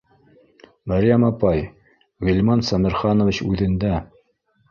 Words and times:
—Мәрйәм 0.91 1.25
апай, 1.31 1.59
Ғилман 2.29 2.65
Сәмерханович 2.71 3.43
үҙендә 3.51 3.93